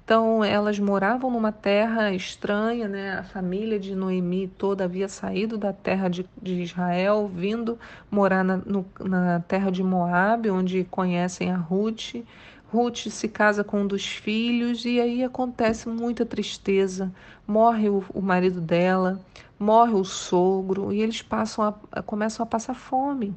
Então, 0.08 0.42
elas 0.42 0.80
moravam 0.80 1.30
numa 1.30 1.52
terra 1.52 2.14
estranha, 2.14 2.88
né? 2.88 3.18
A 3.20 3.24
família 3.24 3.78
de 3.78 3.94
Noemi 3.94 4.48
toda 4.48 4.86
havia 4.86 5.10
saído 5.10 5.58
da 5.58 5.74
terra 5.74 6.08
de, 6.08 6.26
de 6.42 6.62
Israel, 6.62 7.28
vindo 7.28 7.78
morar 8.10 8.42
na, 8.42 8.56
no, 8.56 8.86
na 9.02 9.42
terra 9.42 9.70
de 9.70 9.84
Moabe, 9.84 10.50
onde 10.50 10.86
conhecem 10.86 11.52
a 11.52 11.58
Ruth. 11.58 12.24
Ruth 12.72 13.10
se 13.10 13.28
casa 13.28 13.66
com 13.66 13.82
um 13.82 13.86
dos 13.86 14.08
filhos 14.08 14.86
e 14.86 14.98
aí 15.02 15.26
acontece 15.26 15.90
muita 15.90 16.26
tristeza. 16.26 17.12
Morre 17.46 17.90
o, 17.90 18.02
o 18.14 18.22
marido 18.22 18.62
dela, 18.62 19.20
morre 19.60 19.92
o 19.92 20.06
sogro 20.06 20.94
e 20.94 21.02
eles 21.02 21.22
passam 21.22 21.76
a, 21.92 22.02
começam 22.02 22.46
a 22.46 22.48
passar 22.48 22.76
fome. 22.76 23.36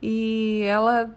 E 0.00 0.62
ela 0.66 1.10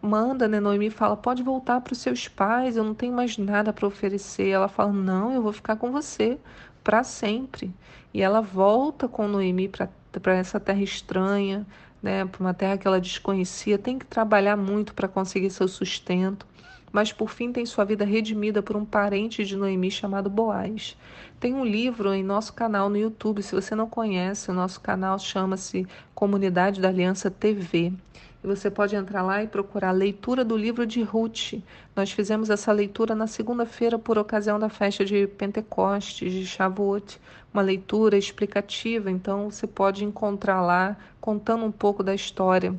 manda, 0.00 0.48
né? 0.48 0.60
Noemi 0.60 0.90
fala: 0.90 1.16
pode 1.16 1.42
voltar 1.42 1.80
para 1.80 1.92
os 1.92 1.98
seus 1.98 2.28
pais, 2.28 2.76
eu 2.76 2.84
não 2.84 2.94
tenho 2.94 3.14
mais 3.14 3.36
nada 3.36 3.72
para 3.72 3.86
oferecer. 3.86 4.48
Ela 4.48 4.68
fala: 4.68 4.92
não, 4.92 5.32
eu 5.32 5.42
vou 5.42 5.52
ficar 5.52 5.76
com 5.76 5.90
você 5.92 6.38
para 6.82 7.04
sempre. 7.04 7.74
E 8.14 8.22
ela 8.22 8.40
volta 8.40 9.08
com 9.08 9.26
Noemi 9.26 9.68
para 9.68 10.34
essa 10.34 10.60
terra 10.60 10.82
estranha, 10.82 11.66
né? 12.02 12.24
Para 12.24 12.40
uma 12.40 12.54
terra 12.54 12.76
que 12.76 12.86
ela 12.86 13.00
desconhecia. 13.00 13.78
Tem 13.78 13.98
que 13.98 14.06
trabalhar 14.06 14.56
muito 14.56 14.94
para 14.94 15.08
conseguir 15.08 15.50
seu 15.50 15.68
sustento. 15.68 16.46
Mas 16.92 17.10
por 17.10 17.30
fim 17.30 17.50
tem 17.50 17.64
sua 17.64 17.86
vida 17.86 18.04
redimida 18.04 18.62
por 18.62 18.76
um 18.76 18.84
parente 18.84 19.44
de 19.44 19.56
Noemi 19.56 19.90
chamado 19.90 20.28
Boaz. 20.28 20.94
Tem 21.40 21.54
um 21.54 21.64
livro 21.64 22.12
em 22.12 22.22
nosso 22.22 22.52
canal 22.52 22.90
no 22.90 22.98
YouTube. 22.98 23.42
Se 23.42 23.54
você 23.54 23.74
não 23.74 23.88
conhece, 23.88 24.50
o 24.50 24.54
nosso 24.54 24.78
canal 24.78 25.18
chama-se 25.18 25.86
Comunidade 26.14 26.82
da 26.82 26.88
Aliança 26.88 27.30
TV. 27.30 27.94
E 28.42 28.46
você 28.46 28.70
pode 28.70 28.96
entrar 28.96 29.22
lá 29.22 29.42
e 29.42 29.46
procurar 29.46 29.90
a 29.90 29.92
leitura 29.92 30.44
do 30.44 30.56
livro 30.56 30.84
de 30.84 31.02
Ruth. 31.02 31.62
Nós 31.94 32.10
fizemos 32.10 32.50
essa 32.50 32.72
leitura 32.72 33.14
na 33.14 33.26
segunda-feira 33.26 33.98
por 33.98 34.18
ocasião 34.18 34.58
da 34.58 34.68
festa 34.68 35.04
de 35.04 35.26
Pentecostes, 35.26 36.32
de 36.32 36.46
Shavuot, 36.46 37.20
uma 37.54 37.62
leitura 37.62 38.18
explicativa. 38.18 39.10
Então 39.10 39.50
você 39.50 39.66
pode 39.66 40.04
encontrar 40.04 40.60
lá 40.60 40.96
contando 41.20 41.64
um 41.64 41.72
pouco 41.72 42.02
da 42.02 42.14
história 42.14 42.74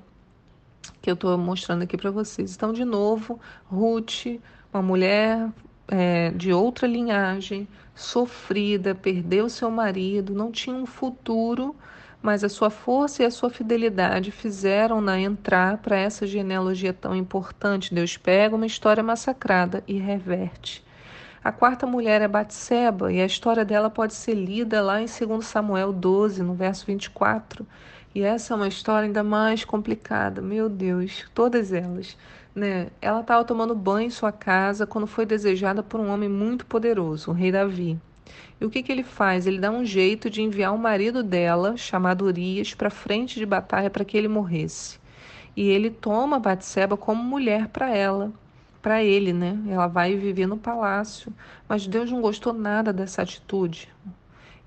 que 1.02 1.10
eu 1.10 1.14
estou 1.14 1.38
mostrando 1.38 1.84
aqui 1.84 1.98
para 1.98 2.12
vocês. 2.12 2.56
Então, 2.56 2.74
de 2.74 2.84
novo, 2.84 3.40
Ruth, 3.70 4.26
uma 4.74 4.82
mulher 4.82 5.50
é, 5.88 6.32
de 6.32 6.54
outra 6.54 6.88
linhagem, 6.88 7.68
sofrida, 7.96 8.96
perdeu 8.96 9.50
seu 9.50 9.70
marido, 9.70 10.34
não 10.34 10.52
tinha 10.52 10.76
um 10.76 10.86
futuro 10.86 11.76
mas 12.24 12.42
a 12.42 12.48
sua 12.48 12.70
força 12.70 13.22
e 13.22 13.26
a 13.26 13.30
sua 13.30 13.50
fidelidade 13.50 14.32
fizeram-na 14.32 15.20
entrar 15.20 15.80
para 15.80 15.98
essa 15.98 16.26
genealogia 16.26 16.94
tão 16.94 17.14
importante. 17.14 17.94
Deus 17.94 18.16
pega 18.16 18.56
uma 18.56 18.66
história 18.66 19.04
massacrada 19.04 19.84
e 19.86 20.00
reverte. 20.00 20.82
A 21.44 21.52
quarta 21.52 21.86
mulher 21.86 22.22
é 22.22 22.28
Batseba 22.28 23.12
e 23.12 23.20
a 23.20 23.26
história 23.26 23.66
dela 23.66 23.90
pode 23.90 24.14
ser 24.14 24.36
lida 24.36 24.82
lá 24.82 25.02
em 25.02 25.06
2 25.06 25.46
Samuel 25.46 25.92
12, 25.92 26.42
no 26.42 26.54
verso 26.54 26.86
24. 26.86 27.68
E 28.16 28.22
essa 28.22 28.54
é 28.54 28.56
uma 28.56 28.70
história 28.70 29.06
ainda 29.06 29.24
mais 29.24 29.66
complicada, 29.66 30.42
meu 30.42 30.70
Deus, 30.70 31.26
todas 31.34 31.74
elas. 31.74 32.16
Né? 32.56 32.88
Ela 33.02 33.22
estava 33.22 33.44
tomando 33.44 33.74
banho 33.74 34.08
em 34.08 34.12
sua 34.12 34.32
casa 34.32 34.86
quando 34.86 35.08
foi 35.08 35.26
desejada 35.26 35.82
por 35.82 36.00
um 36.00 36.10
homem 36.10 36.30
muito 36.30 36.66
poderoso, 36.66 37.32
o 37.32 37.34
rei 37.34 37.52
Davi. 37.52 38.00
E 38.62 38.66
o 38.66 38.70
que, 38.70 38.84
que 38.84 38.92
ele 38.92 39.04
faz? 39.04 39.48
Ele 39.48 39.60
dá 39.60 39.72
um 39.72 39.84
jeito 39.84 40.30
de 40.30 40.42
enviar 40.42 40.74
o 40.74 40.78
marido 40.78 41.24
dela, 41.24 41.76
chamado 41.76 42.26
Urias, 42.26 42.74
para 42.74 42.90
frente 42.90 43.40
de 43.40 43.46
batalha 43.46 43.90
para 43.90 44.06
que 44.06 44.18
ele 44.18 44.28
morresse. 44.28 45.00
E 45.56 45.68
ele 45.68 45.90
toma 45.90 46.40
Batseba 46.40 46.96
como 46.96 47.24
mulher 47.24 47.68
para 47.68 47.96
ela 47.96 48.32
para 48.84 49.02
ele, 49.02 49.32
né? 49.32 49.58
Ela 49.70 49.88
vai 49.88 50.14
viver 50.18 50.46
no 50.46 50.58
palácio, 50.58 51.34
mas 51.70 51.88
Deus 51.88 52.12
não 52.12 52.20
gostou 52.20 52.52
nada 52.52 52.92
dessa 52.92 53.22
atitude. 53.22 53.88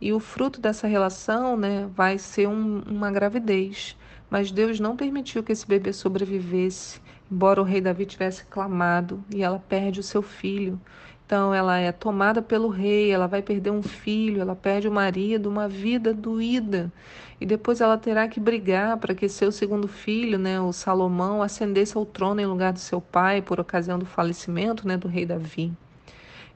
E 0.01 0.11
o 0.11 0.19
fruto 0.19 0.59
dessa 0.59 0.87
relação, 0.87 1.55
né, 1.55 1.87
vai 1.95 2.19
ser 2.19 2.49
um, 2.49 2.81
uma 2.87 3.11
gravidez. 3.11 3.95
Mas 4.31 4.51
Deus 4.51 4.81
não 4.81 4.97
permitiu 4.97 5.43
que 5.43 5.53
esse 5.53 5.67
bebê 5.67 5.93
sobrevivesse, 5.93 7.01
embora 7.31 7.61
o 7.61 7.65
rei 7.65 7.81
Davi 7.81 8.07
tivesse 8.07 8.45
clamado, 8.45 9.23
e 9.35 9.43
ela 9.43 9.59
perde 9.59 10.01
o 10.01 10.03
seu 10.03 10.23
filho. 10.23 10.81
Então 11.27 11.53
ela 11.53 11.77
é 11.77 11.91
tomada 11.91 12.41
pelo 12.41 12.69
rei, 12.69 13.11
ela 13.11 13.27
vai 13.27 13.43
perder 13.43 13.71
um 13.71 13.83
filho, 13.83 14.41
ela 14.41 14.55
perde 14.55 14.87
o 14.87 14.93
marido, 14.93 15.49
uma 15.49 15.69
vida 15.69 16.15
doída. 16.15 16.93
E 17.41 17.45
depois 17.45 17.81
ela 17.81 17.99
terá 17.99 18.29
que 18.29 18.39
brigar 18.39 18.97
para 18.99 19.15
que 19.15 19.29
seu 19.29 19.51
segundo 19.51 19.89
filho, 19.89 20.39
né, 20.39 20.61
o 20.61 20.73
Salomão, 20.73 21.43
ascendesse 21.43 21.97
ao 21.97 22.07
trono 22.07 22.41
em 22.41 22.47
lugar 22.47 22.73
do 22.73 22.79
seu 22.79 23.01
pai 23.01 23.43
por 23.43 23.59
ocasião 23.59 23.99
do 23.99 24.07
falecimento, 24.07 24.87
né, 24.87 24.97
do 24.97 25.09
rei 25.09 25.27
Davi. 25.27 25.73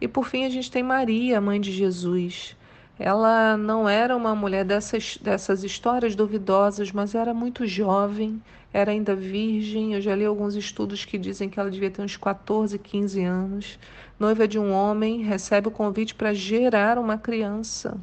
E 0.01 0.07
por 0.07 0.27
fim 0.27 0.45
a 0.45 0.49
gente 0.49 0.71
tem 0.71 0.83
Maria, 0.83 1.41
mãe 1.41 1.61
de 1.61 1.73
Jesus. 1.73 2.57
Ela 3.03 3.57
não 3.57 3.89
era 3.89 4.15
uma 4.15 4.35
mulher 4.37 4.63
dessas, 4.63 5.17
dessas 5.17 5.65
histórias 5.65 6.15
duvidosas, 6.15 6.93
mas 6.93 7.15
era 7.15 7.33
muito 7.33 7.67
jovem, 7.67 8.43
era 8.75 8.91
ainda 8.91 9.17
virgem. 9.17 9.95
Eu 9.95 10.03
já 10.03 10.15
li 10.15 10.27
alguns 10.27 10.55
estudos 10.55 11.07
que 11.07 11.17
dizem 11.17 11.49
que 11.49 11.59
ela 11.59 11.71
devia 11.71 11.91
ter 11.91 12.03
uns 12.03 12.19
14, 12.19 12.79
15 12.79 13.25
anos. 13.25 13.79
Noiva 14.19 14.47
de 14.47 14.59
um 14.59 14.71
homem, 14.71 15.23
recebe 15.23 15.69
o 15.69 15.71
convite 15.71 16.15
para 16.15 16.35
gerar 16.35 16.99
uma 16.99 17.17
criança. 17.17 17.99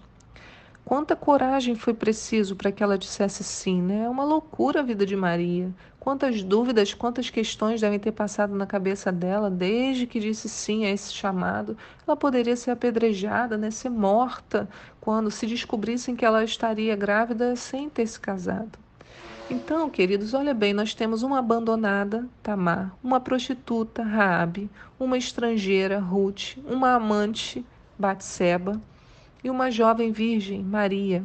Quanta 0.88 1.18
coragem 1.18 1.76
foi 1.76 1.94
preciso 1.94 2.56
para 2.56 2.72
que 2.72 2.82
ela 2.82 2.98
dissesse 2.98 3.44
sim, 3.44 3.82
né? 3.82 4.06
É 4.06 4.10
uma 4.10 4.24
loucura 4.24 4.80
a 4.80 4.84
vida 4.84 5.06
de 5.06 5.18
Maria. 5.18 5.70
Quantas 6.00 6.42
dúvidas, 6.42 6.94
quantas 6.94 7.30
questões 7.30 7.82
devem 7.82 8.00
ter 8.00 8.14
passado 8.14 8.56
na 8.56 8.66
cabeça 8.66 9.12
dela 9.12 9.52
desde 9.52 10.08
que 10.08 10.18
disse 10.18 10.48
sim 10.48 10.86
a 10.86 10.90
esse 10.90 11.12
chamado. 11.12 11.78
Ela 12.08 12.16
poderia 12.16 12.56
ser 12.56 12.72
apedrejada, 12.72 13.58
né? 13.58 13.70
ser 13.70 13.90
morta, 13.90 14.70
quando 15.02 15.30
se 15.30 15.46
descobrissem 15.46 16.16
que 16.16 16.24
ela 16.24 16.42
estaria 16.42 16.96
grávida 16.96 17.58
sem 17.58 17.90
ter 17.90 18.08
se 18.08 18.18
casado. 18.18 18.80
Então, 19.50 19.90
queridos, 19.90 20.34
olha 20.34 20.54
bem, 20.54 20.72
nós 20.72 20.94
temos 20.94 21.22
uma 21.22 21.40
abandonada, 21.40 22.26
Tamar, 22.42 22.96
uma 23.04 23.20
prostituta, 23.20 24.04
Raabe, 24.04 24.70
uma 24.98 25.18
estrangeira, 25.18 26.00
Ruth, 26.00 26.56
uma 26.66 26.94
amante, 26.94 27.66
Batseba, 28.00 28.82
e 29.44 29.50
uma 29.50 29.72
jovem 29.72 30.12
virgem, 30.12 30.64
Maria, 30.64 31.24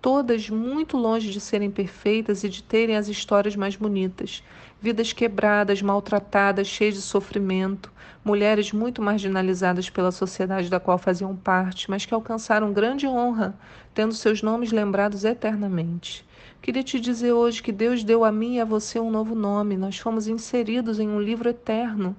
todas 0.00 0.48
muito 0.48 0.96
longe 0.96 1.30
de 1.30 1.40
serem 1.40 1.70
perfeitas 1.70 2.44
e 2.44 2.48
de 2.48 2.62
terem 2.62 2.96
as 2.96 3.08
histórias 3.08 3.56
mais 3.56 3.76
bonitas. 3.76 4.42
Vidas 4.80 5.12
quebradas, 5.12 5.82
maltratadas, 5.82 6.68
cheias 6.68 6.94
de 6.94 7.02
sofrimento, 7.02 7.92
mulheres 8.24 8.72
muito 8.72 9.02
marginalizadas 9.02 9.90
pela 9.90 10.12
sociedade 10.12 10.70
da 10.70 10.78
qual 10.78 10.98
faziam 10.98 11.34
parte, 11.34 11.90
mas 11.90 12.06
que 12.06 12.14
alcançaram 12.14 12.72
grande 12.72 13.06
honra, 13.06 13.58
tendo 13.94 14.14
seus 14.14 14.42
nomes 14.42 14.70
lembrados 14.70 15.24
eternamente. 15.24 16.24
Queria 16.60 16.82
te 16.82 17.00
dizer 17.00 17.32
hoje 17.32 17.62
que 17.62 17.72
Deus 17.72 18.04
deu 18.04 18.24
a 18.24 18.32
mim 18.32 18.56
e 18.56 18.60
a 18.60 18.64
você 18.64 19.00
um 19.00 19.10
novo 19.10 19.34
nome. 19.34 19.76
Nós 19.76 19.98
fomos 19.98 20.28
inseridos 20.28 20.98
em 20.98 21.08
um 21.08 21.20
livro 21.20 21.48
eterno, 21.48 22.14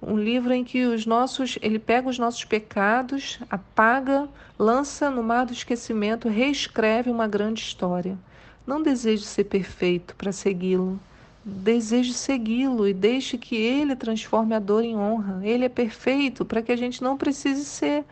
um 0.00 0.16
livro 0.16 0.52
em 0.52 0.62
que 0.62 0.84
os 0.84 1.06
nossos, 1.06 1.58
ele 1.62 1.78
pega 1.78 2.08
os 2.08 2.18
nossos 2.18 2.44
pecados, 2.44 3.38
apaga, 3.50 4.28
lança 4.58 5.10
no 5.10 5.22
mar 5.22 5.46
do 5.46 5.52
esquecimento, 5.52 6.28
reescreve 6.28 7.10
uma 7.10 7.26
grande 7.26 7.60
história. 7.60 8.18
Não 8.66 8.82
deseje 8.82 9.24
ser 9.24 9.44
perfeito 9.44 10.14
para 10.16 10.32
segui-lo. 10.32 10.98
Deseje 11.44 12.12
segui-lo 12.12 12.88
e 12.88 12.92
deixe 12.92 13.38
que 13.38 13.54
ele 13.54 13.94
transforme 13.94 14.54
a 14.54 14.58
dor 14.58 14.82
em 14.82 14.96
honra. 14.96 15.40
Ele 15.46 15.64
é 15.64 15.68
perfeito 15.68 16.44
para 16.44 16.60
que 16.60 16.72
a 16.72 16.76
gente 16.76 17.02
não 17.02 17.16
precise 17.16 17.64
ser. 17.64 18.04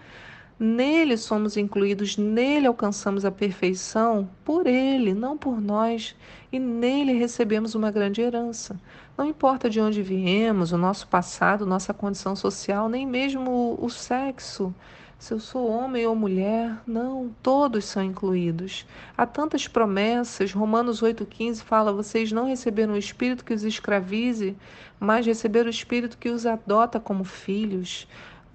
Nele 0.59 1.17
somos 1.17 1.57
incluídos, 1.57 2.17
nele 2.17 2.69
alcançamos 2.69 3.25
a 3.25 3.31
perfeição, 3.31 4.29
por 4.45 4.69
ele, 4.69 5.13
não 5.13 5.37
por 5.37 5.61
nós, 5.61 6.15
e 6.53 6.61
nele 6.61 7.13
recebemos 7.13 7.75
uma 7.75 7.91
grande 7.91 8.21
herança. 8.21 8.79
Não 9.19 9.27
importa 9.27 9.69
de 9.69 9.81
onde 9.81 10.01
viemos, 10.01 10.71
o 10.71 10.79
nosso 10.79 11.09
passado, 11.09 11.67
nossa 11.67 11.93
condição 11.93 12.37
social, 12.37 12.89
nem 12.89 13.05
mesmo 13.05 13.77
o, 13.81 13.91
sexo, 13.91 14.73
se 15.19 15.33
eu 15.33 15.41
sou 15.41 15.69
homem 15.69 16.07
ou 16.07 16.15
mulher, 16.15 16.77
não, 16.87 17.35
todos 17.43 17.87
são 17.87 18.03
incluídos. 18.03 18.87
Há 19.17 19.25
tantas 19.25 19.67
promessas, 19.67 20.53
Romanos 20.53 21.03
8,15 21.03 21.63
fala: 21.63 21.93
vocês 21.93 22.31
não 22.31 22.47
receberam 22.47 22.95
o 22.95 22.99
Espírito 22.99 23.45
que 23.45 23.55
os 23.55 23.65
escravize, 23.65 24.57
mas 25.01 25.25
receberam 25.25 25.67
o 25.67 25.71
Espírito 25.71 26.19
que 26.19 26.29
os 26.29 26.45
adota 26.45 27.01
como 27.01 27.25
filhos. 27.25 28.07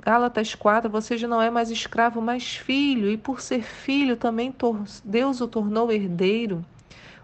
Gálatas 0.01 0.55
4, 0.55 0.89
você 0.89 1.17
já 1.17 1.27
não 1.27 1.41
é 1.41 1.49
mais 1.49 1.69
escravo, 1.69 2.21
mas 2.21 2.55
filho, 2.55 3.09
e 3.09 3.17
por 3.17 3.41
ser 3.41 3.62
filho 3.62 4.15
também 4.15 4.53
Deus 5.03 5.41
o 5.41 5.47
tornou 5.47 5.91
herdeiro. 5.91 6.63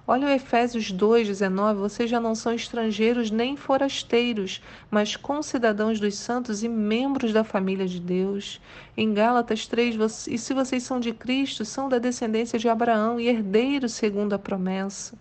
Olha 0.06 0.28
o 0.28 0.30
Efésios 0.30 0.94
2,19: 0.94 1.76
vocês 1.76 2.10
já 2.10 2.20
não 2.20 2.36
são 2.36 2.54
estrangeiros 2.54 3.32
nem 3.32 3.56
forasteiros, 3.56 4.62
mas 4.92 5.16
concidadãos 5.16 6.00
dos 6.02 6.16
santos 6.16 6.64
e 6.64 6.70
membros 6.70 7.32
da 7.32 7.46
família 7.46 7.88
de 7.88 8.00
Deus. 8.00 8.62
Em 8.96 9.14
Gálatas 9.14 9.66
3, 9.66 10.28
e 10.28 10.38
se 10.38 10.54
vocês 10.54 10.84
são 10.84 11.00
de 11.00 11.14
Cristo, 11.14 11.64
são 11.64 11.88
da 11.88 11.98
descendência 11.98 12.60
de 12.60 12.68
Abraão 12.68 13.20
e 13.20 13.28
herdeiros 13.28 13.94
segundo 13.94 14.34
a 14.34 14.40
promessa. 14.40 15.18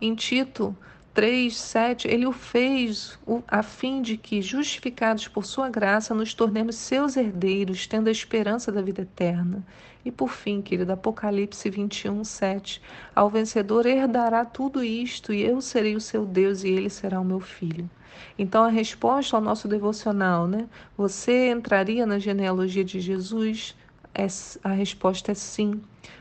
Em 0.00 0.14
Tito 0.14 0.76
3, 1.12 1.56
7, 1.56 2.06
ele 2.06 2.24
o 2.24 2.32
fez 2.32 3.18
a 3.48 3.64
fim 3.64 4.00
de 4.00 4.16
que, 4.16 4.40
justificados 4.40 5.26
por 5.26 5.44
sua 5.44 5.68
graça, 5.68 6.14
nos 6.14 6.34
tornemos 6.34 6.76
seus 6.76 7.16
herdeiros, 7.16 7.86
tendo 7.86 8.06
a 8.06 8.12
esperança 8.12 8.70
da 8.70 8.80
vida 8.80 9.02
eterna. 9.02 9.66
E 10.04 10.12
por 10.12 10.30
fim, 10.30 10.62
querido, 10.62 10.92
Apocalipse 10.92 11.68
21, 11.68 12.22
7, 12.22 12.80
ao 13.14 13.28
vencedor 13.28 13.86
herdará 13.86 14.44
tudo 14.44 14.84
isto, 14.84 15.32
e 15.32 15.42
eu 15.42 15.60
serei 15.60 15.96
o 15.96 16.00
seu 16.00 16.24
Deus, 16.24 16.62
e 16.62 16.68
ele 16.68 16.88
será 16.88 17.20
o 17.20 17.24
meu 17.24 17.40
filho. 17.40 17.90
Então, 18.38 18.62
a 18.62 18.68
resposta 18.68 19.36
ao 19.36 19.42
nosso 19.42 19.66
devocional, 19.66 20.46
né? 20.46 20.68
Você 20.96 21.50
entraria 21.50 22.06
na 22.06 22.20
genealogia 22.20 22.84
de 22.84 23.00
Jesus? 23.00 23.76
É, 24.14 24.26
a 24.62 24.70
resposta 24.70 25.32
é 25.32 25.34
sim. 25.34 25.80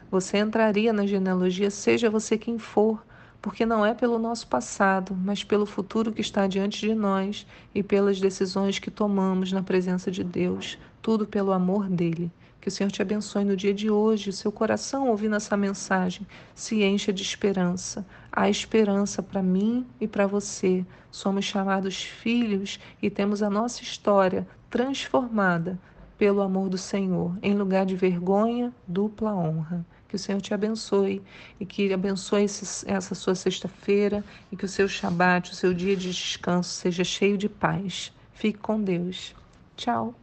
Você 0.10 0.40
entraria 0.40 0.92
na 0.92 1.06
genealogia, 1.06 1.70
seja 1.70 2.10
você 2.10 2.38
quem 2.40 2.58
for 2.58 3.04
porque 3.42 3.66
não 3.66 3.86
é 3.86 3.94
pelo 3.94 4.20
nosso 4.20 4.48
passado, 4.48 5.16
mas 5.16 5.44
pelo 5.44 5.66
futuro 5.66 6.12
que 6.12 6.22
está 6.22 6.48
diante 6.48 6.82
de 6.82 6.94
nós 6.94 7.48
e 7.74 7.82
pelas 7.82 8.20
decisões 8.20 8.80
que 8.80 8.92
tomamos 8.92 9.52
na 9.52 9.64
presença 9.64 10.12
de 10.12 10.24
Deus, 10.24 10.78
tudo 11.02 11.26
pelo 11.26 11.52
amor 11.52 11.88
dele. 11.88 12.32
Que 12.60 12.68
o 12.68 12.72
Senhor 12.72 12.92
te 12.92 13.02
abençoe 13.02 13.46
no 13.46 13.56
dia 13.56 13.74
de 13.74 13.90
hoje, 13.90 14.34
seu 14.34 14.52
coração 14.52 15.08
ouvindo 15.08 15.36
essa 15.36 15.56
mensagem 15.56 16.28
se 16.54 16.84
encha 16.84 17.14
de 17.14 17.24
esperança. 17.24 18.06
Há 18.30 18.50
esperança 18.50 19.24
para 19.24 19.42
mim 19.42 19.88
e 20.02 20.08
para 20.08 20.28
você. 20.28 20.86
Somos 21.10 21.46
chamados 21.46 22.04
filhos 22.04 22.78
e 23.02 23.10
temos 23.10 23.42
a 23.42 23.50
nossa 23.50 23.82
história 23.82 24.46
transformada 24.70 25.80
pelo 26.18 26.42
amor 26.42 26.68
do 26.68 26.78
Senhor. 26.78 27.38
Em 27.42 27.56
lugar 27.56 27.86
de 27.86 27.96
vergonha, 27.96 28.74
dupla 28.86 29.34
honra. 29.34 29.86
Que 30.10 30.16
o 30.16 30.20
Senhor 30.20 30.42
te 30.42 30.54
abençoe 30.54 31.22
e 31.60 31.66
que 31.66 31.94
abençoe 31.94 32.44
essa 32.44 33.14
sua 33.14 33.36
sexta-feira 33.36 34.26
e 34.52 34.58
que 34.58 34.66
o 34.66 34.68
seu 34.68 34.88
Shabat, 34.88 35.52
o 35.52 35.56
seu 35.56 35.72
dia 35.72 35.96
de 35.96 36.12
descanso, 36.12 36.72
seja 36.72 37.04
cheio 37.04 37.38
de 37.38 37.48
paz. 37.48 38.12
Fique 38.34 38.58
com 38.58 38.82
Deus. 38.82 39.36
Tchau. 39.78 40.16